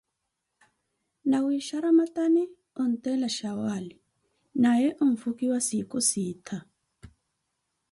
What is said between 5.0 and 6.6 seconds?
onfukiwa siikho sittha.